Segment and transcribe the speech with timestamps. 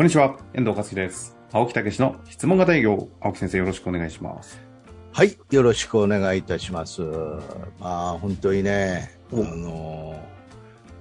[0.00, 1.36] こんにちは、遠藤和樹です。
[1.52, 4.58] 青木武の質問型営業、青木先生よろしくお願いします。
[5.12, 7.02] はい、よろしくお願いいたします。
[7.78, 10.18] まあ、本当にね、あおの、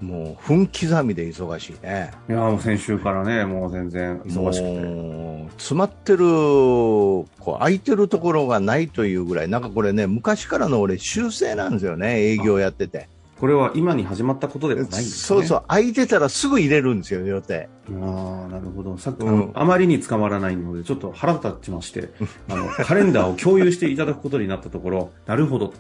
[0.02, 2.12] もう分刻みで忙しいね。
[2.28, 5.52] いやーもう先週からね、もう全然忙しくて。
[5.58, 13.08] 詰まってる、こう空いてるところがないというぐらい、なんかこれね、昔からの俺、修正なんですよね、営業やってて。
[13.40, 15.12] これは今に始まったことではないんですね。
[15.12, 17.70] そうそう、空いてたらすぐ入れるんですよ、予定。
[18.02, 18.98] ああ、なるほど。
[18.98, 22.10] さっき、うんあのあまりに捕まらないので、ちょっと腹立ちまして、
[22.50, 25.74] あの、カレンダーを共有していただくことになったところ、なるほど。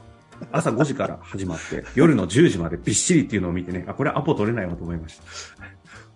[0.53, 5.23] 朝5時から始まって、夜の10時までびっしりっていうのを見てね、あ、これアポ取れないわと思いました。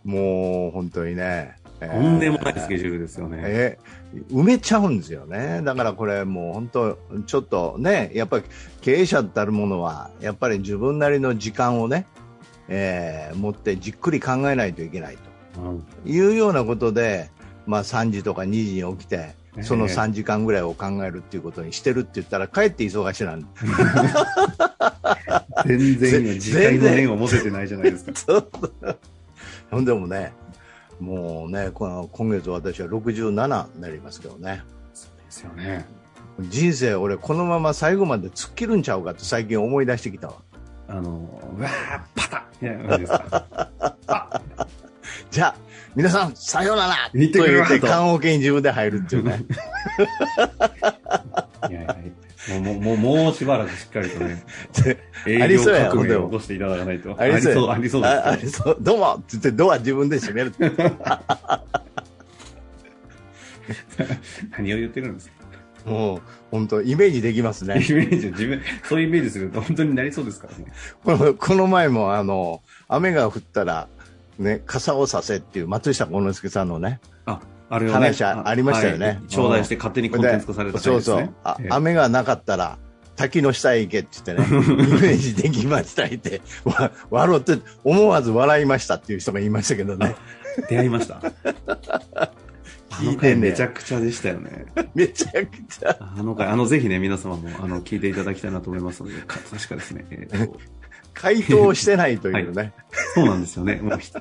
[0.06, 1.56] もう、本当にね。
[1.84, 2.02] えー。
[2.02, 3.40] とんでもないスケジュールですよね。
[3.42, 4.28] えー。
[4.34, 5.62] 埋めちゃうんですよね。
[5.64, 8.46] だからこれもう本当、ちょっとね、やっぱり
[8.82, 12.06] 経営者たるものは、やっぱり自分なりの時間をね、
[12.68, 15.18] えー持ってじっくり考えないといけない
[15.58, 15.82] うん。
[15.82, 17.30] というようなことで、
[17.66, 23.48] まあ3時とか2時に起きて、そのええ3時間ぐらいを考えるっていうことにしてるって言ったら、かえって忙しなんで。
[25.66, 28.12] 全然今、 時間の念を持ててないじゃないですか。
[28.16, 28.50] そう。
[29.70, 30.34] ほんでもね、
[31.00, 34.64] もうね、この今月私は67になりますけどね。
[34.94, 35.86] そうですよね。
[36.40, 40.36] 人生俺このまま最後まで突っ切るんちゃうかって最近思い出してきたわ
[40.88, 43.70] あの、うわー、パタッいや、何ですか。
[45.30, 45.56] じゃあ
[45.96, 49.44] 皆さんさようならと言って棺桶に自分で入るっていうね
[52.64, 54.44] もう、もう、もう、しばらくしっかりとね、
[55.28, 57.16] 営 ありそうや業革命を起こしていただかないと。
[57.20, 58.78] ありそうやありそう、ああありりそう。
[58.80, 60.54] どうもって言ってドア自分で閉める。
[64.58, 65.90] 何を言ってるんですか？
[65.90, 70.66] もう本当イメージできますイねメージ、自分、そういうイメージすると本当になりそうですからね。
[71.04, 73.90] このこの前もあの雨が降ったら
[74.40, 77.02] ね傘をさせっていう松下幸之助さんのね
[77.74, 77.94] あ、あれをね。
[77.94, 81.40] 話あありましたよねはい頂戴して勝手にコンテンツ化されたそうそう回ですね。
[81.44, 82.78] あええ雨がなかったら
[83.16, 90.16] 滝の下へ行けって言ってね、 イメージできましたって、わ笑って、思わず笑いましたっていう人が言いましたけどね。
[90.68, 91.22] 出会いました。
[92.96, 94.66] あの回めちゃくちゃでしたよね。
[94.94, 95.98] めちゃくちゃ。
[96.00, 100.06] あの回、あの、ぜひね、皆様も、あの、聞いていただきたいなと思いますので、か確かですね。
[100.10, 100.60] えーと
[101.14, 102.74] 回答してないというね。
[103.14, 103.76] そうなんですよね。
[103.76, 104.12] もうひ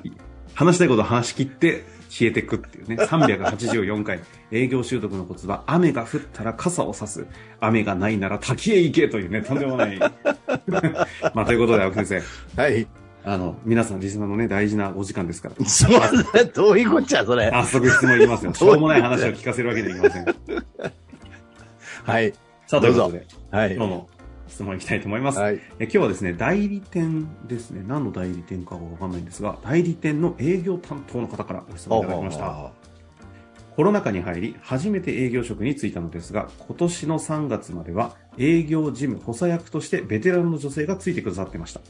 [0.55, 2.95] 話したいことを話し切って消えていくっていうね。
[2.95, 4.19] 384回。
[4.51, 7.25] 営業習得のコツは、雨が降ったら傘を差す。
[7.59, 9.97] 雨がないなら滝へ行けというね、とんでもない。
[11.33, 12.21] まあ、ということで、青木先
[12.55, 12.61] 生。
[12.61, 12.87] はい。
[13.25, 15.65] あの、皆さん、リスナーのね、大事なお時間ですから。
[15.65, 15.99] そんな、
[16.53, 17.49] どういうこっちゃ、それ。
[17.49, 18.53] 早速質問いきますよ。
[18.55, 20.25] しょうもない話を聞かせるわけにはいきません。
[22.03, 22.33] はい。
[22.67, 23.75] さあ、ということで、はい。
[23.75, 24.09] 今日の
[24.53, 25.39] 質問いきたいと思います。
[25.39, 25.55] はい。
[25.79, 27.83] え今日はですね、代理店ですね。
[27.85, 32.71] 何の代理店かがわかんないんですが、代理店の営業担当の方からご質問いただきました。
[33.75, 41.81] コロナ禍に入り、初めて営業職に就いたのですが、今年の3月までは営業事務補佐役としてベテランの女性がついてくださってました。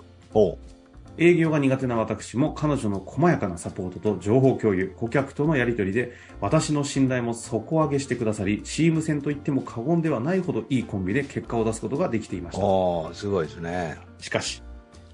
[1.18, 13.14] 営業が苦手な私も彼女の細やかなサポートと情報共有、顧客とのやり取りで私の信頼も底上げしてくださり、チーム戦と言っても過言ではないほどいいコンビで結果を出すことができていました。
[13.14, 13.98] すごいですね。
[14.20, 14.64] しかし、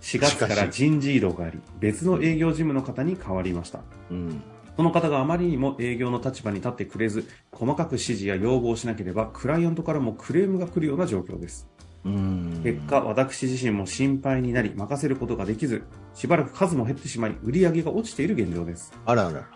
[0.02, 3.82] 4月から人事異動があり、別の営業事務の方に変わりました。
[4.10, 4.42] うん。
[4.78, 11.68] その方があまりにも営業の立場に立ってくれず、細かく指示や要望をしなければ、クライアントからもクレームが来るような状況です。
[12.06, 12.62] うん。
[12.64, 15.84] 結果、私自身も心配になり、任せることができず、
[16.14, 18.94] しばらく数も減ってしまい、売り上げが落ちている現状です。
[19.06, 19.48] あらあら。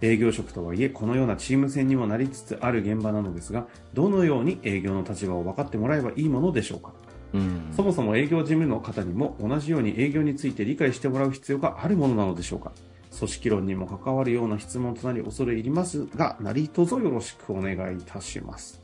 [0.00, 6.92] 営業職とはいえ、このようなチーム戦にもなりつつある現場なのですが、どのように営業の立場を分かってもらえばいいものでしょうか
[7.32, 7.72] うん。
[7.74, 12.72] そもそも営業事務の方にも同じように営業について理解してもらう必要があるものなのでしょうか
[13.16, 18.83] 組織論にも関わるような質問となり恐れ入りますが、何卒よろしくお願いいたします。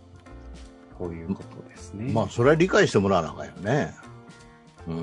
[1.01, 2.13] こういうことですね。
[2.13, 3.95] まあ、それは理解してもらわなあかんよね。
[4.87, 4.97] うん。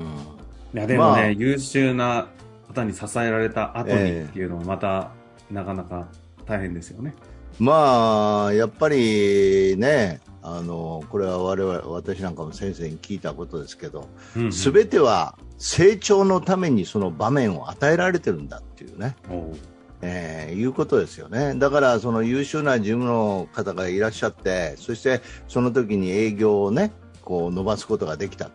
[0.74, 2.28] いやでもね、まあ優秀な
[2.68, 5.10] 方に支えられた後にええっていうのはまた、
[5.50, 6.06] なかなか
[6.46, 7.14] 大変ですよね。
[7.58, 14.06] まあ、やっぱりね、あの、これは我々、私なんかも先生に聞いたことですけど、
[14.36, 19.56] うんすべては成長のためにその場面を与えられてるんだっていうね、おう
[20.02, 21.54] えーいうことですよね。
[21.56, 26.92] だから、その優秀な事務の方がいらっしゃって、そしてその時に営業をね、
[27.22, 28.50] こう伸ばすことができた。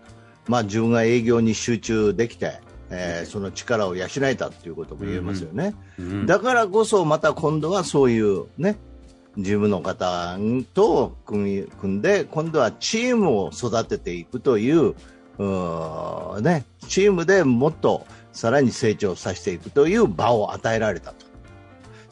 [0.48, 2.60] まあ、自分が営業に集中できて、
[2.90, 5.76] えーその力を養えたっていうことも言えますよね。
[6.00, 8.78] うんだからこそまた今度はそういうね、
[9.38, 10.38] 事務の方
[10.74, 21.23] と組み組んで、今度はチームを育てていくという、うーね、チームでもっとさらに成長させていくという場を与えられたと。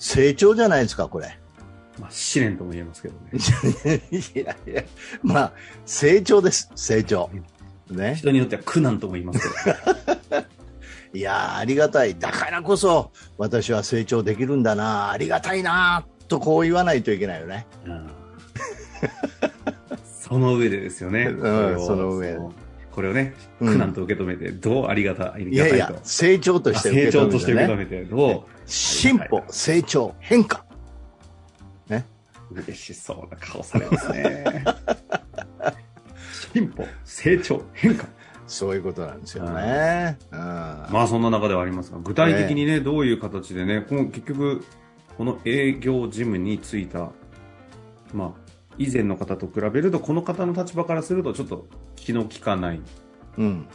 [0.02, 1.38] 成長じゃないですか、これ。
[2.00, 4.02] まあ、試練とも言えますけどね。
[4.12, 4.84] いやいや、
[5.22, 5.54] まあ、
[5.86, 7.30] 成長です、成長。
[7.92, 8.16] ね。
[8.16, 9.72] 人によっては苦難とも言いますけ
[10.36, 10.46] ど。
[11.14, 12.18] いやーありがたい。
[12.18, 17.68] だからこそ、私は成長できるんだな、ありがたいな、とこう言わないといけないよね。
[17.86, 18.10] うん
[20.04, 21.26] その上でですよね。
[21.26, 22.40] うんその上で
[22.92, 27.78] これをね、うん苦難と受け止めて、どうありがたい、ありいやいや成長として受け成長止めてねとして受け止。
[27.78, 30.66] めて、どう進歩、成長、変化。
[32.54, 34.64] 嬉しそうな顔されますね。
[36.54, 38.08] 進歩、成長、変化。
[38.48, 40.18] そういうことなんですよね。
[40.32, 44.64] うんまあそんな中ではありますが、具体的にね、どういう形でね、この結局、
[45.18, 47.12] この営業事務に就いた、
[48.14, 52.82] まあ、以前の方と比べると、この方の立場からすると、ちょっと気の利かない
[53.38, 53.66] うん。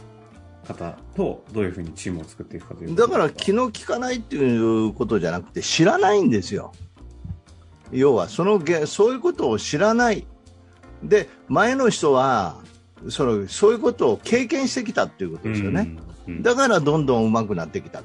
[0.67, 6.73] 方と、どういうふうにチームを作っていくかというだから気の利かないっていうことじゃなくて知らないんですよ。
[7.91, 10.27] 要はそのげそういうことを知らない。
[11.03, 12.57] で前の人は
[13.09, 15.81] そのそういうことを経験してきたっていうことですよね。
[16.27, 16.33] うん。
[16.35, 18.03] うんだからどんどん上手くなってきた。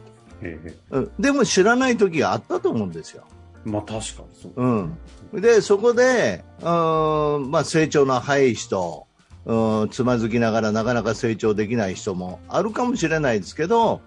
[1.19, 3.25] でも知らない時があったと思うんですよ。
[3.65, 4.53] まあ確かにそう。
[4.57, 9.07] うん、でそこで、うんまあ、成長の早い人、
[9.45, 14.01] うん、つまずきながらなかなか成長できない人もあるかもしれないですけど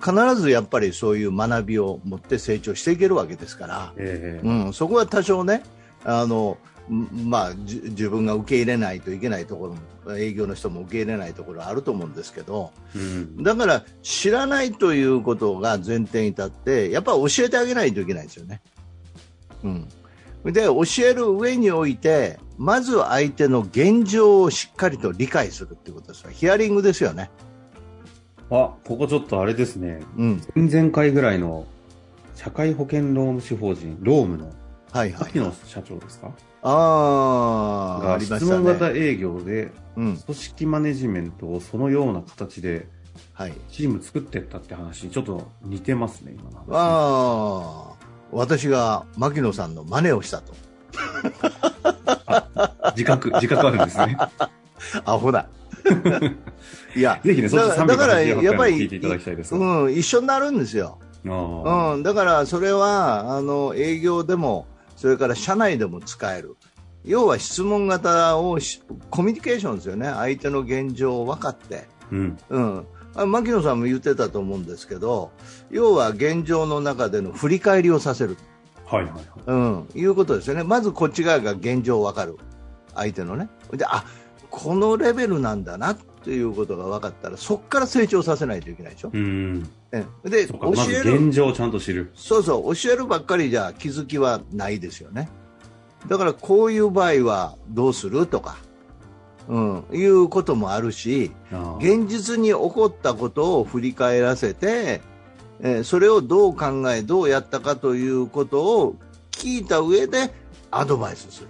[0.00, 5.62] 必ずやっぱりそういう学びを持って成長していけるわけですから、ええうん、そこは多少ね
[6.04, 6.56] あの、
[6.88, 13.42] んまあ、じ自分が受け入れないといけないところも営業の人も受け入れないところあると思うんですけどうん。
[13.42, 18.62] だから知らないということが前提に立ってやっぱり教えてあげないといけないですよね。
[19.64, 19.88] うん、
[20.44, 27.30] で教える上においてまず相手の現状をしっかりと理解するっていうことですよヒアリングですよね。
[28.50, 30.00] あ、ここちょっとあれですね。
[30.16, 31.66] うん、前々回ぐらいの
[32.34, 34.50] 社会保険労務士法人、ロームの
[34.90, 36.32] はいはい秋野社長ですか？
[36.62, 39.00] あああがりました質問型ね。
[39.00, 42.86] 営業でうん組織マネジメントをそのような形で
[43.32, 46.64] はい、チーム作ってったって話にちょっと似てますね、今の話。
[46.70, 47.97] ああ
[48.32, 50.54] 私が牧野さんの真似をしたと。
[52.96, 54.16] 自覚、自覚あるんですね。
[55.04, 55.48] アホだ。
[56.94, 59.82] いや、 ぜひね、だだから388やっぱり回聞いていただきたいですが。
[59.82, 60.98] うん、一緒になるんですよ。
[61.26, 64.66] あうん、だからそれはあの営業でも
[64.96, 66.56] それから社内でも使える
[67.04, 72.38] 要は質問型をしコミュニケーションですよね相手の現状を分かって、ーうん。
[72.50, 72.84] うん、あ
[73.26, 75.30] 牧野さんも言ってたと思うんですけど
[75.70, 78.36] 要は現状の中での振り返りをさせる、
[78.86, 79.22] はいはいはい。
[79.46, 80.64] うん、いうことですよね。
[80.64, 82.36] まずこっち側が現状を分かる。
[82.94, 83.48] 相手のね。
[83.72, 84.04] であ
[84.50, 89.70] このレベルなんだなっていうことが分かったらそこから成長させないといけないでしょ、うん。
[89.92, 91.26] えで教える。
[91.26, 92.10] 現状をちゃんと知る。
[92.14, 95.28] そうそう、教えるばっかりじゃ気づきはないですよね。
[96.08, 98.56] だからこういう場合はどうするとか、
[99.48, 101.32] うん、いうこともあるし、
[101.78, 105.00] 現実に起こったことを振り返らせて、
[105.60, 108.96] えーそれをどう考え、どうやったかということを
[109.32, 110.32] 聞いた上で
[110.70, 111.48] アドバイスする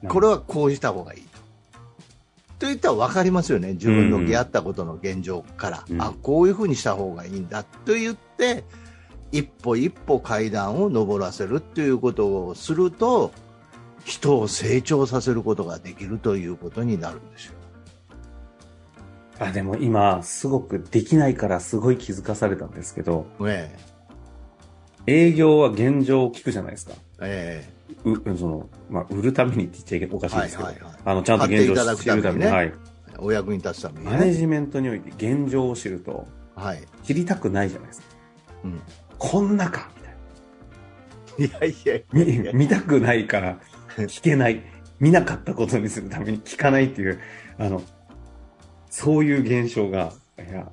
[0.00, 0.08] と。
[0.08, 1.30] これはこうした方がいいと。
[2.58, 3.72] といったら分かりますよね。
[3.72, 5.84] 自分のやったことの現状から。
[5.88, 8.64] うんあ、こういうふうにした方がいいんだと言って、
[9.32, 13.32] 一歩一歩階段を上らせるということをすると、
[14.04, 17.54] 人を成長させることができるということになるんですよ。
[19.38, 23.74] あ、でも今、すごくできないからすごい気づかされたんですけど、え
[25.06, 26.92] 営業は現状を聞くじゃないですか。
[27.22, 32.66] ええう、その、まあ、売るためにって言っちゃいけおかしいですけど、はいはいはいあの、ちゃんと現状を知るために、ねはい。
[32.66, 32.72] え
[33.18, 34.32] お役に立つためにマネね。
[34.34, 36.82] ジメントにおいて現状を知ると、はい。
[37.04, 38.06] 知りたくないじゃないですか。
[38.64, 38.80] うん。
[39.18, 39.90] こんなか
[41.38, 42.20] みたいいやいやいな。
[42.20, 43.58] やいや見見たくないから
[44.08, 44.62] 聞けない。
[44.98, 47.18] 見なかったことにするために聞かないっていう、
[47.58, 47.82] あの、
[48.90, 50.68] そういう現象が、いや、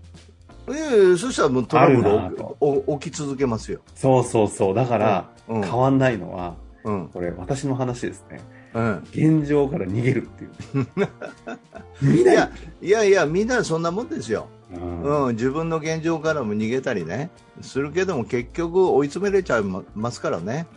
[0.69, 3.79] いやいやそしたらもうトラブル起き続けますよ。
[3.95, 4.75] そうそうそう。
[4.75, 7.07] だから、うん変わんないのは、うん。
[7.07, 8.41] これ私の話ですね。
[8.73, 9.03] うん。
[9.11, 12.13] 現状から逃げるっていう。
[12.17, 17.29] いいやいやいや、みんなそんなもんですよ、うんうん、自分の現状からも逃げたりね、
[17.61, 19.63] するけども、結局、追い詰められちゃい
[19.95, 20.67] ますからね、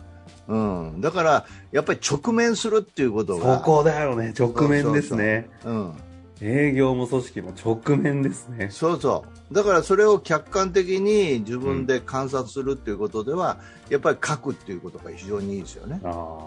[0.48, 0.56] う
[0.96, 4.34] ん、だからやっぱり直面するっていうことそが、こだよね。
[4.38, 5.48] 直面ですね。
[5.64, 5.94] うん、
[6.40, 8.68] 営業も組織も直面ですね。
[8.70, 16.00] そうそう、だからそれを客観的に自分で観察するっていうことでは、やっぱり書くっていうことが非常にいいですよね。
[16.04, 16.46] あ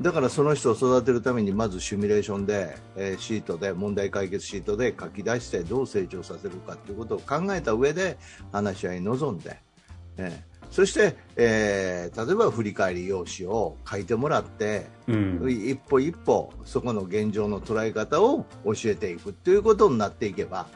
[0.00, 8.16] だからその人を育てるためにまずシミュレーションで、えーシートで問題解決シートで書き出してどう成長させるかということを考えた上で
[8.50, 9.58] 話し合いに臨んで、
[10.16, 15.50] えーそして、えー例えば振り返り用紙を書いてもらって、うん。
[15.50, 20.66] 一歩一歩そこの現状の捉え方を教えていくということになっていけば、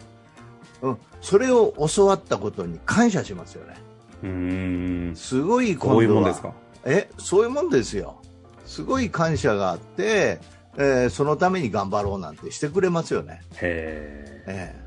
[0.82, 3.74] うん、それを教わったことに感謝しますよね。
[4.22, 5.16] うーん。
[5.16, 6.52] すごい今度はこういうもんですか？
[6.84, 8.20] えそういうもんですよ。
[8.66, 10.40] すごい感謝があって、
[10.76, 13.42] えーそのために頑張ろうなんてしてくれますよね。
[13.54, 14.74] へえ。
[14.76, 14.84] え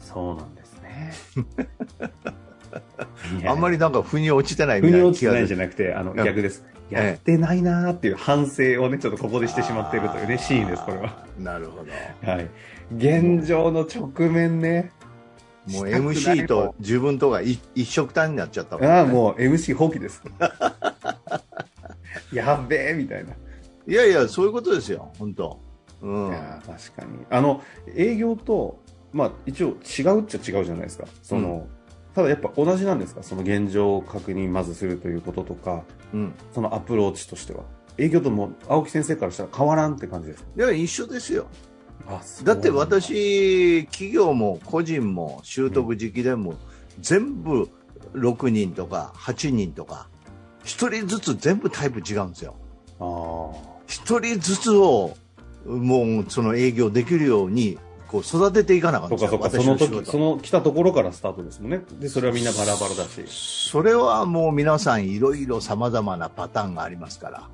[0.00, 1.12] そうなんですね。
[3.42, 5.46] えあんまりなんか腑に落ちてない腑みたいなに落ちてない。
[5.46, 6.64] じゃなくて、あの、や逆です。
[6.66, 11.26] ええやってないなーっていう反省をね、ちょっとここでしてしまっているというね、シーンです、これは。
[11.38, 12.30] なるほど。
[12.30, 12.48] はい。
[12.96, 14.90] 現状の直面ね。
[15.70, 20.22] もう MC と自分とが一一色単になっちゃったもんねああ、もう MC 放棄です。
[22.32, 23.32] やっべえ、みたいな。
[23.86, 25.60] いやいや、そういうことですよ、本当。
[26.02, 26.30] うんい。
[26.32, 27.24] やー確かに。
[27.30, 27.62] あの、
[27.94, 28.80] 営業と、
[29.12, 31.06] まあ、一応違うっちゃ違うじゃないですか。
[31.22, 31.66] その、
[32.18, 33.22] ただやっぱ同じなんですか？
[33.22, 36.34] その現状を確認まずするということとか、うん。
[36.52, 37.62] そのアプローチとしては。
[37.96, 40.48] 営業とも青木先生からしたら変わらんって感じですか？
[40.56, 41.46] いや、一緒ですよ。
[42.08, 46.54] あだって私、企業も個人も習得時期でも、
[47.00, 47.68] 全部
[48.14, 50.08] 6人とか8人とか、
[50.64, 52.56] 1人ずつ全部タイプ違うんですよ。
[52.98, 53.04] あ
[53.86, 55.16] 1人ずつを、
[55.64, 59.08] もうその営業できるように、こう育てていかなかあ。
[59.08, 59.30] ったんですよ。
[59.30, 61.82] そっかそっか、その時、その来たところからスタートですもんね。
[62.00, 63.24] で、それはみんなバラバラだし。
[63.70, 67.48] それはもう皆さんいろいろ様々なパターンがありますから。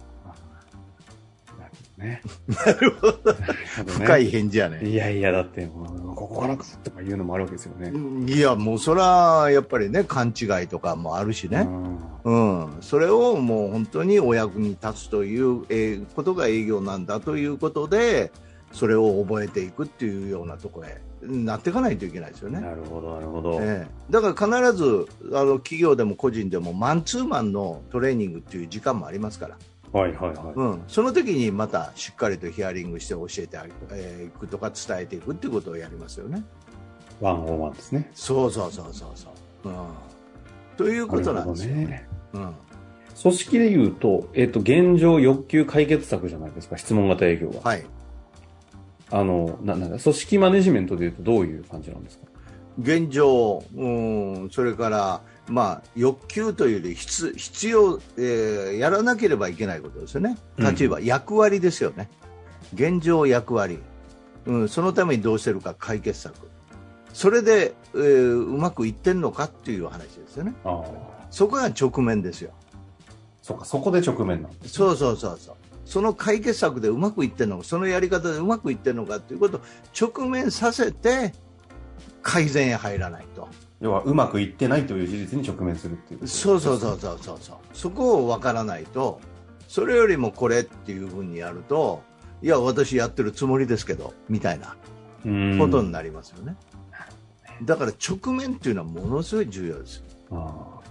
[1.45, 2.23] なるほどね。
[2.49, 3.47] なるほどね
[3.87, 4.89] 深い返事やね。
[4.89, 7.93] いやいや、だって、もうここからかとか言うのもあるわけですよね。
[8.33, 11.67] いや、もうそれはやっぱりね、勘違いとかもあるしね。
[11.69, 18.33] うんうん、それをもう本当にお役に立つという、えーことが営業なんだということで、
[18.75, 22.61] それを覚えていくっていうようなところへなっていかないといけないですよね。
[22.61, 23.59] なるほど、なるほど。
[23.63, 29.59] ええだから必ずあの企業でも個人でもマンツーマンのトレーニングっていう時間もありますから、
[29.93, 30.37] はいはいはい。
[30.55, 36.43] うん、その時にまたしっかりとヒアリングして教えてあげえーいくとか伝えていくっていうことをやりますよね。
[37.21, 38.11] ワンオンワンですね。
[38.13, 39.29] そうそうそうそうそ
[39.65, 39.69] う。
[39.69, 39.75] うん、
[40.77, 41.75] ということなんですよ。
[41.77, 42.09] なるほどね。
[42.35, 42.55] うん
[43.23, 47.61] 組織で言うと、えっ、と、現状欲求解決策じゃないですか、質問型営業は。
[47.63, 47.87] はい
[49.17, 52.25] あの、な、なんだ、組織マネジメントで言うとどういう感じなんですか？
[52.81, 60.75] 現状、うん、それから、まあ、欲求というより必必要、えーやらなければいけないことですよね、うん。
[60.75, 62.09] 例えば役割ですよね、
[62.73, 63.79] 現状、役割、
[64.47, 66.35] うん、そのためにどうしてるか解決策、
[67.13, 70.55] それで、えーうまくいってんのかっていう話ですよね。
[71.31, 72.51] そこが直面ですよ、
[73.43, 74.75] そっか、そこで直面なんです。
[74.75, 75.55] そうそうそうそう、
[75.85, 79.61] その解決策でうまくいってんのか、そのやり方でうまくいってんのかということを
[79.99, 81.33] 直面させて、
[82.23, 83.49] 改善へ入らないと。
[83.81, 86.27] 要は、うまくいってないという事実に直面するっていうこと。
[86.27, 87.57] ですそうそうそうそうそうそう。
[87.75, 89.21] そこを分からないと
[89.69, 92.03] それよりもこれっていうふうにやると
[92.43, 94.77] いや私やってるつもりですけどみたいな。
[95.59, 96.55] ことになりますよね、
[97.63, 100.84] だから直面っていうのはものすごい重要ですああ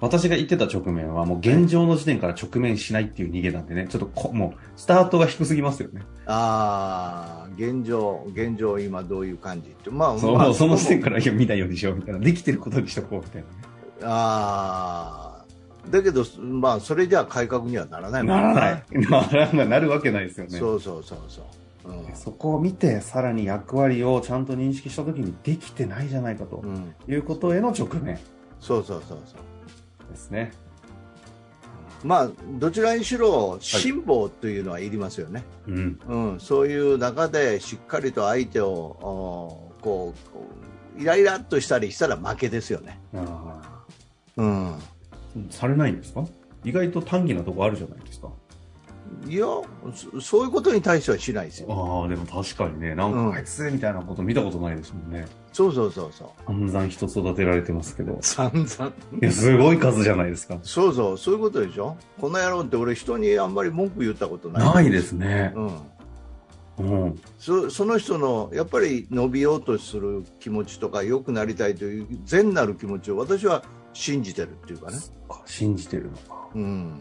[0.00, 6.02] 私が言ってた直面はもう現状の時点から直面しないっていう逃げなんでね、ちょっとこもうスタートが低すぎますよね。
[6.26, 12.20] ああ現状現状今どういう感じってまあそまあのその時点こから見ないようにしようみたいな。
[12.20, 13.54] できてることにしとこうみたいなね。
[14.02, 18.84] もああだけどまあそれじゃ改革にはならないもんねならない。
[18.90, 19.68] ならない。
[19.68, 20.58] なるわけないですよね。
[20.58, 21.44] そうそうそうそう、
[21.92, 28.18] うんそこを見て、さらに役割をちゃんと認識したときにできてないじゃないかとうん、いうことへの直面
[28.60, 29.38] そうそうそうそう
[30.10, 30.52] ですね。
[32.02, 36.00] まあ、どちらにしろ辛抱というのはいりますよね、うん。
[36.08, 40.14] うんそういう中でしっかりと相手をおこ
[40.96, 43.84] うイライラっとしたりしたら負けですよね、ああ。
[44.38, 44.74] うん、
[45.50, 46.24] されないんですか？
[46.64, 48.09] 意外と短気なとこあるじゃないですか。
[49.26, 49.44] いや
[49.94, 55.26] そそういうことに対してはしないですよ、ああ、でも確かにね、なんうんかあいつみたいなこと見たことないですもんね。
[55.52, 58.18] そうそうそうそう、散々人育てられてますけど。
[58.20, 60.58] 散々、いや、すごい数じゃないですか。
[60.62, 65.52] そうそう、そういうことでしょ、この野郎って俺、人にあんまり文句言ったことない、ないですね。
[66.78, 67.20] うん、うん。
[67.38, 73.62] そその人のやっぱり伸びようとする気持ちとか、良くなりたいという善なる気持ちを私は
[73.92, 74.98] 信じてるっていうかね。
[75.28, 76.48] か信じてるのか。
[76.54, 77.00] うん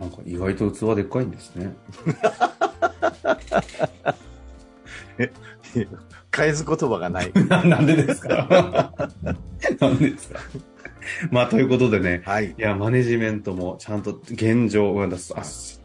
[0.00, 1.74] なんか意外と器でっかいんですね。
[6.30, 7.32] 返す言葉がない。
[7.48, 9.08] ななんでですか？
[9.80, 10.40] なんでですか？
[11.30, 12.54] まあ、ということでね、はい。
[12.58, 14.94] いや、マネジメントもちゃんと現状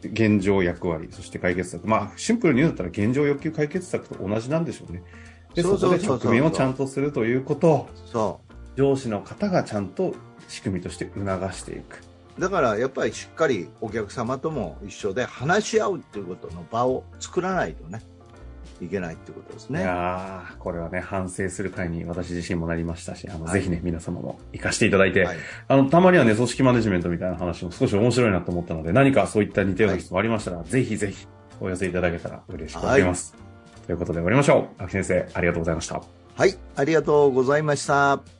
[0.02, 1.86] 現状役割、そして解決策。
[1.86, 5.02] まあ、シンプルに言うんだったら現状欲求解決策と同じなんでしょうね。
[5.54, 8.40] で、そこでそうそうそう直面をちゃんとするということを、そ
[8.76, 10.14] 上司の方がちゃんと
[10.48, 12.00] 仕組みとして促していく。
[12.40, 18.02] だからやっぱりしっかりお客様とも一緒で話し合うっていうことの場を作らないとね
[18.80, 19.80] いけないってことですね。
[19.80, 25.36] いやーこれはね、反省する会に私自身もなりましたし、あの、ぜひね、皆様も活かしていただいて、はい
[25.68, 31.26] あの、たまにはね、組織マネジメントみたいな話も少し面白いなと思ったので、何かそういった似たような質問ありましたら、ぜひぜひ
[31.60, 33.34] お寄せいただけたら嬉しく思います。
[33.86, 34.82] ということで終わりましょう。
[34.82, 36.02] 秋先生、ありがとうございました。
[36.36, 38.39] はい、ありがとうございました。